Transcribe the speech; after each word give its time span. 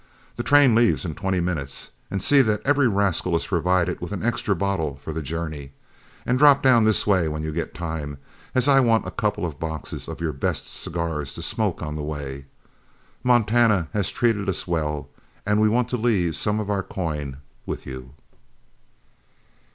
The 0.35 0.41
train 0.41 0.73
leaves 0.73 1.05
in 1.05 1.13
twenty 1.13 1.39
minutes, 1.39 1.91
and 2.09 2.23
see 2.23 2.41
that 2.41 2.63
every 2.65 2.87
rascal 2.87 3.35
is 3.35 3.45
provided 3.45 4.01
with 4.01 4.11
an 4.11 4.23
extra 4.25 4.55
bottle 4.55 4.95
for 4.95 5.13
the 5.13 5.21
journey. 5.21 5.73
And 6.25 6.39
drop 6.39 6.63
down 6.63 6.85
this 6.85 7.05
way 7.05 7.27
when 7.27 7.43
you 7.43 7.51
get 7.51 7.75
time, 7.75 8.17
as 8.55 8.67
I 8.67 8.79
want 8.79 9.05
a 9.05 9.11
couple 9.11 9.45
of 9.45 9.59
boxes 9.59 10.07
of 10.07 10.19
your 10.19 10.33
best 10.33 10.65
cigars 10.65 11.35
to 11.35 11.43
smoke 11.43 11.83
on 11.83 11.95
the 11.97 12.01
way. 12.01 12.47
Montana 13.23 13.89
has 13.93 14.09
treated 14.09 14.49
us 14.49 14.65
well, 14.67 15.07
and 15.45 15.61
we 15.61 15.69
want 15.69 15.87
to 15.89 15.97
leave 15.97 16.35
some 16.35 16.59
of 16.59 16.71
our 16.71 16.81
coin 16.81 17.37
with 17.67 17.85
you." 17.85 18.15